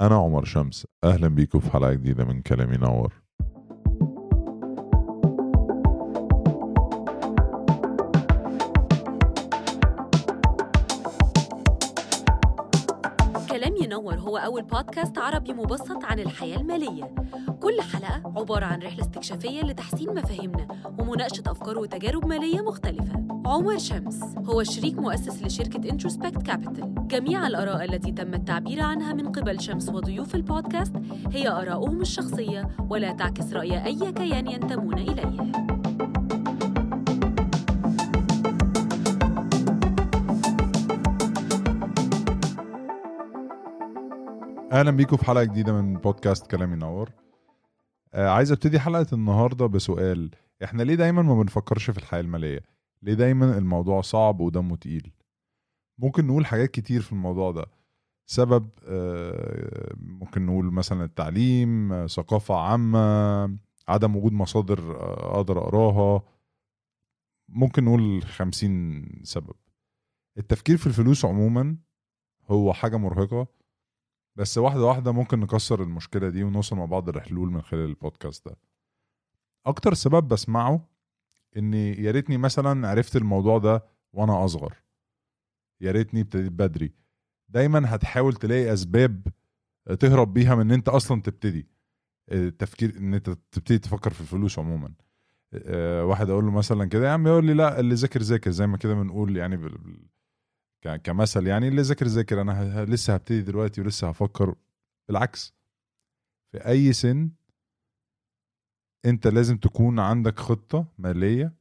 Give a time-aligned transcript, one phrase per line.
[0.00, 3.27] أنا عمر شمس أهلا بيكم في حلقة جديدة من كلام ينور.
[14.28, 17.14] هو أول بودكاست عربي مبسط عن الحياة المالية.
[17.62, 23.28] كل حلقة عبارة عن رحلة استكشافية لتحسين مفاهيمنا ومناقشة أفكار وتجارب مالية مختلفة.
[23.46, 29.32] عمر شمس هو شريك مؤسس لشركة Introspect Capital جميع الآراء التي تم التعبير عنها من
[29.32, 30.92] قبل شمس وضيوف البودكاست
[31.32, 35.52] هي آراؤهم الشخصية ولا تعكس رأي أي كيان ينتمون إليه
[44.72, 47.10] أهلا بيكم في حلقة جديدة من بودكاست كلامي نور.
[48.14, 50.30] آه عايز أبتدي حلقة النهاردة بسؤال
[50.64, 52.60] إحنا ليه دايما ما بنفكرش في الحياة المالية؟
[53.02, 55.12] ليه دايما الموضوع صعب ودمه تقيل؟
[55.98, 57.66] ممكن نقول حاجات كتير في الموضوع ده.
[58.26, 66.22] سبب آه ممكن نقول مثلا التعليم ثقافة عامة عدم وجود مصادر آه، أقدر أقراها.
[67.48, 69.54] ممكن نقول خمسين سبب.
[70.38, 71.76] التفكير في الفلوس عموما
[72.50, 73.57] هو حاجة مرهقة.
[74.38, 78.56] بس واحدة واحدة ممكن نكسر المشكلة دي ونوصل مع بعض لحلول من خلال البودكاست ده.
[79.66, 80.88] أكتر سبب بسمعه
[81.56, 84.74] إني يا ريتني مثلا عرفت الموضوع ده وأنا أصغر.
[85.80, 86.92] يا ريتني ابتديت بدري.
[87.48, 89.26] دايما هتحاول تلاقي أسباب
[90.00, 91.66] تهرب بيها من إن أنت أصلا تبتدي.
[92.32, 94.92] التفكير إن أنت تبتدي تفكر في الفلوس عموما.
[95.54, 98.50] أه، واحد أقول له مثلا كده يا عم يقول لي لا اللي ذاكر ذاكر.
[98.50, 99.56] زي ما كده بنقول يعني
[100.82, 104.54] كمثل يعني اللي ذاكر ذاكر أنا لسه هبتدي دلوقتي ولسه هفكر
[105.08, 105.54] بالعكس.
[106.52, 107.30] في أي سن
[109.04, 111.54] أنت لازم تكون عندك خطة مالية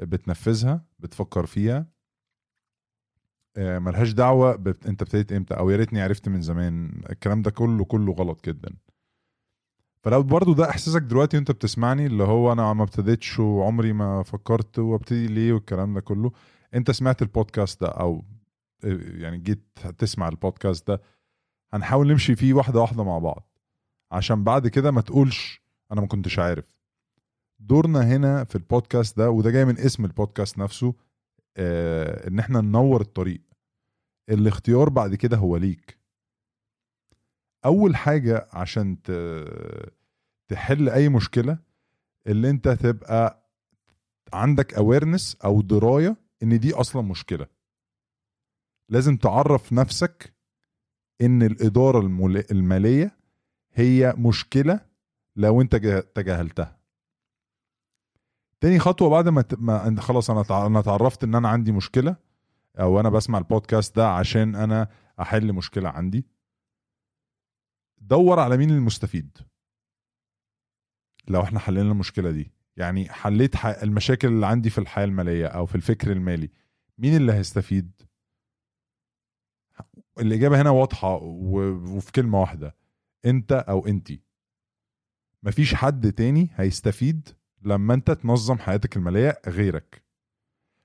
[0.00, 1.86] بتنفذها بتفكر فيها.
[3.56, 4.86] آه، ملهاش دعوة بت...
[4.86, 7.02] أنت ابتديت إمتى أو يا ريتني عرفت من زمان.
[7.10, 8.76] الكلام ده كله كله غلط جدا.
[10.02, 14.78] فلو برضو ده إحساسك دلوقتي وأنت بتسمعني اللي هو أنا ما ابتديتش وعمري ما فكرت
[14.78, 16.32] وأبتدي ليه والكلام ده كله
[16.76, 18.24] انت سمعت البودكاست ده أو
[18.84, 19.64] يعني جيت
[19.98, 21.00] تسمع البودكاست ده
[21.72, 23.48] هنحاول نمشي فيه واحدة واحدة مع بعض.
[24.12, 26.64] عشان بعد كده ما تقولش أنا ما كنتش عارف.
[27.60, 30.94] دورنا هنا في البودكاست ده وده جاي من اسم البودكاست نفسه
[31.56, 33.40] آه إن إحنا ننور الطريق.
[34.28, 35.98] الاختيار بعد كده هو ليك.
[37.64, 38.96] أول حاجة عشان
[40.48, 41.58] تحل أي مشكلة
[42.26, 43.48] اللي أنت تبقى
[44.32, 47.46] عندك اويرنس أو دراية إن دي أصلا مشكلة.
[48.88, 50.34] لازم تعرف نفسك
[51.20, 52.00] إن الإدارة
[52.50, 53.16] المالية
[53.72, 54.80] هي مشكلة
[55.36, 55.76] لو أنت
[56.14, 56.78] تجاهلتها.
[58.60, 62.16] تاني خطوة بعد ما خلاص أنا أنا اتعرفت إن أنا عندي مشكلة
[62.78, 64.88] أو أنا بسمع البودكاست ده عشان أنا
[65.20, 66.26] أحل مشكلة عندي.
[67.98, 69.38] دور على مين المستفيد.
[71.28, 72.52] لو إحنا حلينا المشكلة دي.
[72.76, 76.50] يعني حليت المشاكل اللي عندي في الحياة المالية أو في الفكر المالي
[76.98, 78.02] مين اللي هيستفيد؟
[80.20, 82.76] الإجابة هنا واضحة وفي كلمة واحدة
[83.24, 84.20] أنت أو انتي
[85.42, 87.28] مفيش حد تاني هيستفيد
[87.62, 90.02] لما أنت تنظم حياتك المالية غيرك.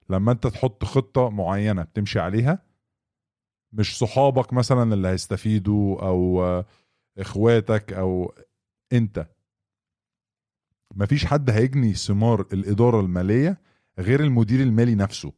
[0.10, 2.66] لما أنت تحط خطة معينة بتمشي عليها
[3.74, 6.64] مش صحابك مثلا اللي هيستفيدوا أو
[7.18, 8.34] إخواتك أو
[8.94, 9.28] أنت.
[10.96, 13.62] مفيش حد هيجني ثمار الإدارة المالية
[14.00, 15.34] غير المدير المالي نفسه.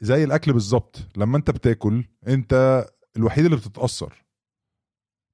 [0.00, 0.98] زي الأكل بالظبط.
[1.16, 2.84] لما أنت بتاكل أنت
[3.16, 4.24] الوحيد اللي بتتأثر.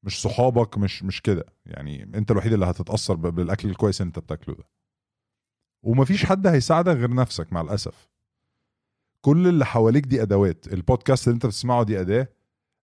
[0.02, 1.44] مش صحابك مش مش كده.
[1.66, 4.64] يعني أنت الوحيد اللي هتتأثر بالأكل الكويس اللي أنت بتاكله ده.
[5.82, 8.10] ومفيش حد هيساعدك غير نفسك مع الأسف.
[9.20, 10.66] كل اللي حواليك دي أدوات.
[10.72, 12.28] البودكاست اللي أنت بتسمعه دي أداة.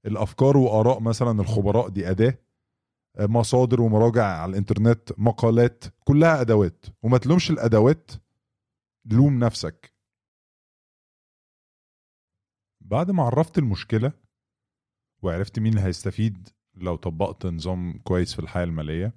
[0.05, 2.37] الأفكار وآراء مثلا الخبراء دي أداة.
[3.19, 6.85] مصادر ومراجع على الإنترنت مقالات كلها أدوات.
[7.03, 8.11] وما تلومش الأدوات
[9.05, 9.93] لوم نفسك.
[12.81, 14.11] بعد ما عرفت المشكلة
[15.21, 19.13] وعرفت مين اللي هيستفيد لو طبقت نظام كويس في الحياة المالية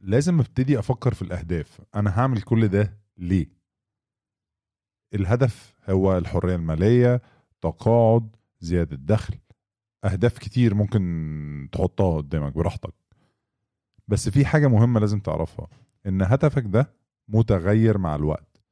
[0.00, 1.80] لازم أبتدي أفكر في الأهداف.
[1.94, 3.46] أنا هعمل كل ده ليه؟
[5.14, 7.22] الهدف هو الحرية المالية
[7.60, 9.38] تقاعد زيادة دخل.
[10.04, 13.03] أهداف كتير ممكن تحطها قدامك براحتك.
[14.08, 15.66] بس في حاجة مهمة لازم تعرفها
[16.06, 16.92] إن هدفك ده
[17.28, 18.62] متغير مع الوقت.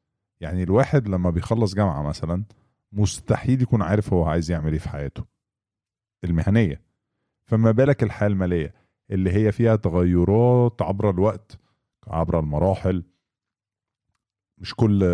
[0.41, 2.45] يعني الواحد لما بيخلص جامعة مثلا
[2.93, 5.25] مستحيل يكون عارف هو عايز يعمل إيه في حياته.
[6.25, 6.81] المهنية.
[7.45, 8.75] فما بالك الحياة المالية
[9.11, 11.59] اللي هي فيها تغيرات عبر الوقت
[12.07, 13.05] عبر المراحل.
[14.59, 15.05] مش كل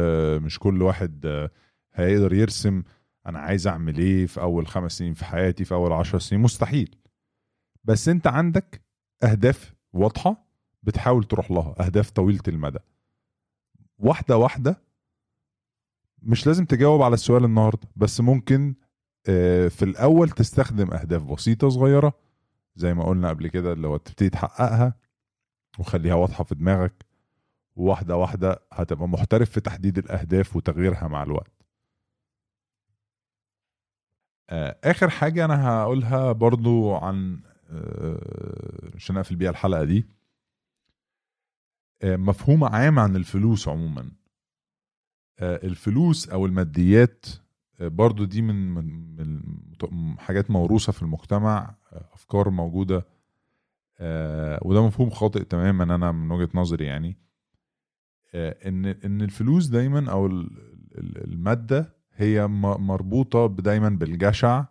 [0.43, 1.49] مش كل واحد
[1.93, 2.83] هيقدر يرسم
[3.27, 6.43] أنا عايز أعمل إيه في أول خمس سنين في حياتي في أول عشر سنين.
[6.43, 6.97] مستحيل.
[7.85, 8.83] بس أنت عندك
[9.23, 10.45] أهداف واضحة
[10.83, 12.79] بتحاول تروح لها أهداف طويلة المدى.
[13.99, 14.83] واحدة واحدة
[16.23, 18.75] مش لازم تجاوب على السؤال النهارده بس ممكن
[19.29, 22.13] آه، في الأول تستخدم أهداف بسيطة صغيرة
[22.77, 24.95] زي ما قلنا قبل كده اللي هو تبتدي تحققها
[25.79, 27.07] وخليها واضحة في دماغك.
[27.77, 31.53] وواحده واحدة هتبقى محترف في تحديد الأهداف وتغييرها مع الوقت.
[34.51, 40.07] آه، آخر حاجة أنا هقولها برضو عن آه، عشان اقفل بيها الحلقة دي.
[42.03, 44.11] آه، مفهوم عام عن الفلوس عموما.
[45.39, 47.27] آه، الفلوس أو الماديات
[47.81, 53.07] آه، برضو دي من من حاجات موروثة في المجتمع آه، أفكار موجودة.
[54.01, 57.17] آه، وده مفهوم خاطئ تماما أنا من وجهة نظري يعني.
[58.35, 60.59] آه، إن إن الفلوس دايما أو ال-
[60.99, 64.65] ال- المادة هي مربوطة دايما بالجشع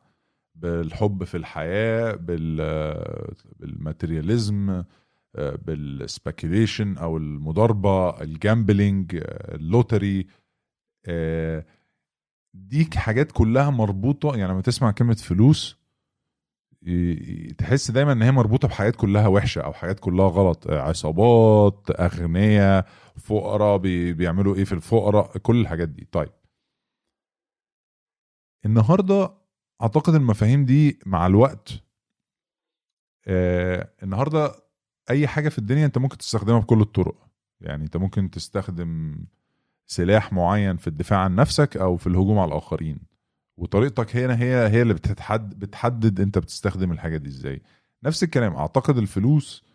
[0.62, 2.58] بالحب في الحياة بال
[3.60, 4.84] بال materialism
[5.36, 10.28] آه، بال speculation أو المضاربة ال gambling ال lottery
[11.06, 11.66] آه،
[12.54, 15.78] دي حاجات كلها مربوطة يعني لما تسمع كلمة فلوس
[17.58, 22.88] تحس دايما إن هي مربوطة بحاجات كلها وحشة أو حاجات كلها غلط عصابات أغنياء
[23.18, 26.08] فقراء بي- بيعملوا إيه في الفقراء كل الحاجات دي.
[26.12, 26.30] طيب.
[28.66, 29.32] النهارده
[29.82, 31.74] أعتقد المفاهيم دي مع الوقت
[33.28, 34.52] آه النهارده
[35.10, 37.28] أي حاجة في الدنيا أنت ممكن تستخدمها بكل الطرق.
[37.62, 39.18] يعني أنت ممكن تستخدم
[39.86, 43.00] سلاح معين في الدفاع عن نفسك أو في الهجوم على الآخرين.
[43.58, 47.62] وطريقتك هنا هي هي اللي بتتحدد بتحدد أنت بتستخدم الحاجة دي إزاي.
[48.04, 49.66] نفس الكلام أعتقد الفلوس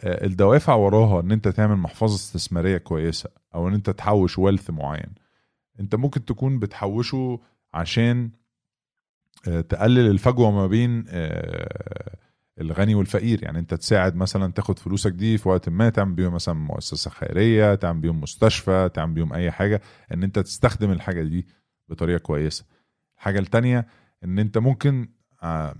[0.00, 5.14] آه، الدوافع وراها إن أنت تعمل محفظة استثمارية كويسة أو إن أنت تحوش ويلث معين.
[5.80, 7.40] أنت ممكن تكون بتحوشه
[7.74, 8.30] عشان
[9.44, 12.16] تقلل الفجوة ما بين آه،
[12.60, 13.42] الغني والفقير.
[13.42, 17.74] يعني انت تساعد مثلا تاخد فلوسك دي في وقت ما تعمل بيهم مثلا مؤسسة خيرية
[17.74, 19.82] تعمل بيهم مستشفى تعمل بيهم أي حاجة
[20.14, 21.46] إن انت تستخدم الحاجة دي
[21.88, 22.64] بطريقة كويسة.
[23.16, 23.86] الحاجة التانية
[24.24, 25.08] إن انت ممكن
[25.42, 25.74] آه،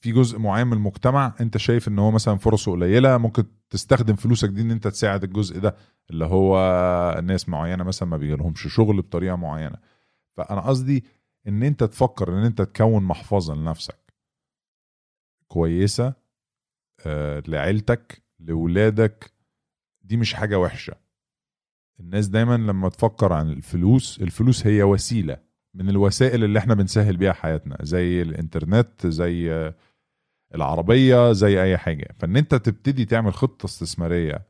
[0.00, 4.48] في جزء معين من المجتمع انت شايف إن هو مثلا فرصه قليلة ممكن تستخدم فلوسك
[4.48, 5.76] دي إن انت تساعد الجزء ده
[6.10, 9.76] اللي هو ناس معينة مثلا ما بيجيلهمش شغل بطريقة معينة.
[10.36, 11.04] فأنا قصدي
[11.48, 14.14] إن أنت تفكر إن أنت تكون محفظة لنفسك.
[15.48, 16.14] كويسة
[17.06, 19.32] آه، لعيلتك لولادك.
[20.02, 20.94] دي مش حاجة وحشة.
[22.00, 25.36] الناس دايما لما تفكر عن الفلوس الفلوس هي وسيلة
[25.74, 29.74] من الوسائل اللي إحنا بنسهل بيها حياتنا زي الإنترنت زي آه،
[30.54, 32.14] العربية زي أي حاجة.
[32.18, 34.46] فإن أنت تبتدي تعمل خطة استثمارية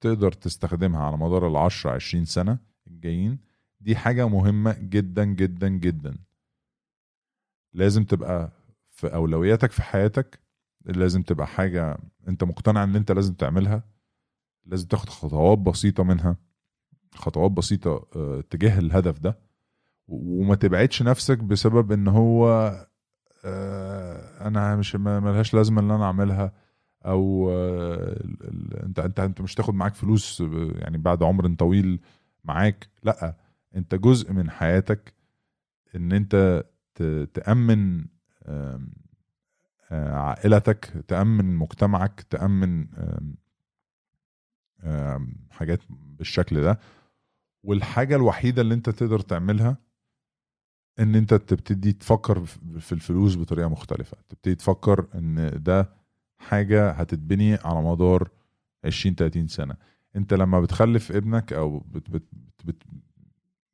[0.00, 3.38] تقدر تستخدمها على مدار العشرة عشرين سنة الجايين
[3.80, 6.16] دي حاجة مهمة جدا جدا جدا.
[7.72, 8.52] لازم تبقى
[8.90, 10.40] في أولوياتك في حياتك
[10.84, 11.98] لازم تبقى حاجة
[12.28, 13.82] أنت مقتنع إن أنت لازم تعملها.
[14.66, 16.36] لازم تاخد خطوات بسيطة منها
[17.14, 19.38] خطوات بسيطة آه، تجاه الهدف ده.
[20.08, 22.48] وما تبعدش نفسك بسبب إن هو
[23.44, 26.52] آه، أنا مش ملهاش لازمة ان أنا أعملها.
[27.06, 28.24] أو آه،
[28.82, 30.42] أنت أنت أنت مش تاخد معاك فلوس
[30.74, 32.00] يعني بعد عمر طويل
[32.44, 32.88] معاك.
[33.02, 33.36] لأ
[33.76, 35.14] انت جزء من حياتك
[35.96, 36.64] ان انت
[37.34, 38.06] تأمن
[39.90, 42.86] عائلتك تأمن مجتمعك تأمن
[45.50, 46.78] حاجات بالشكل ده.
[47.64, 49.76] والحاجة الوحيدة اللي انت تقدر تعملها
[50.98, 52.44] ان انت تبتدي تفكر
[52.78, 54.16] في الفلوس بطريقة مختلفة.
[54.28, 55.92] تبتدي تفكر ان ده
[56.38, 58.30] حاجة هتتبني على مدار
[58.84, 59.76] 20 30 سنة.
[60.16, 62.24] انت لما بتخلف ابنك أو بت بت
[62.64, 62.82] بت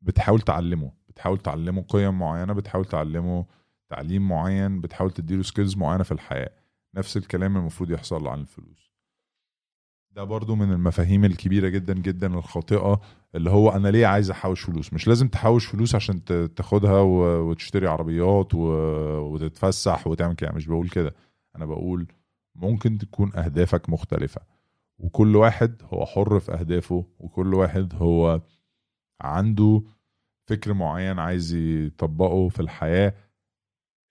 [0.06, 3.46] بتحاول تعلمه بتحاول تعلمه قيم معينة بتحاول تعلمه
[3.88, 6.50] تعليم معين بتحاول تديله سكيلز معينة في الحياة.
[6.94, 8.92] نفس الكلام المفروض يحصل عن الفلوس.
[10.10, 13.00] ده برضو من المفاهيم الكبيرة جدا جدا الخاطئة
[13.34, 16.24] اللي هو أنا ليه عايز أحوش فلوس؟ مش لازم تحوش فلوس عشان
[16.56, 21.14] تاخدها وتشتري عربيات وتتفسح وتعمل كده مش بقول كده.
[21.56, 22.06] أنا بقول
[22.54, 24.40] ممكن تكون أهدافك مختلفة
[24.98, 28.40] وكل واحد هو حر في أهدافه وكل واحد هو
[29.20, 29.82] عنده
[30.46, 33.14] فكر معين عايز يطبقه في الحياة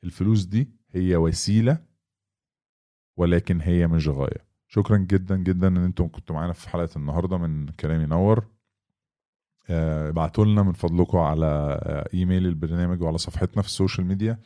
[0.03, 1.77] الفلوس دي هي وسيلة
[3.17, 4.45] ولكن هي مش غاية.
[4.67, 8.45] شكرا جدا جدا إن أنتم كنتوا معانا في حلقة النهارده من كلام ينور.
[9.69, 14.39] آه، ابعتوا لنا من فضلكم على آه، إيميل البرنامج وعلى صفحتنا في ال social media.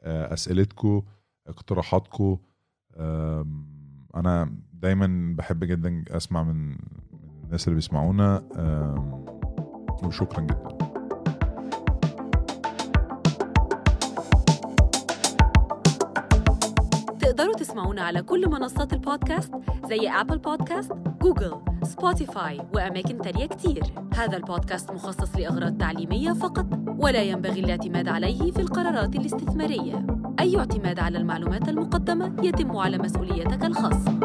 [0.00, 1.02] آه، أسئلتكم
[1.46, 2.38] اقتراحاتكم
[4.14, 6.76] أنا دايما بحب جدا أسمع من
[7.44, 8.42] الناس اللي بيسمعونا.
[10.04, 10.89] وشكرا جدا.
[17.60, 19.52] تسمعونا على كل منصات البودكاست
[19.88, 20.92] زي Apple Podcast،
[21.22, 23.82] Google، Spotify وأماكن تانية كتير.
[24.14, 26.66] هذا البودكاست مخصص لأغراض تعليمية فقط
[26.98, 30.06] ولا ينبغي الاعتماد عليه في القرارات الاستثمارية.
[30.40, 34.20] أي اعتماد على المعلومات المقدمة يتم على مسؤوليتك الخاصة.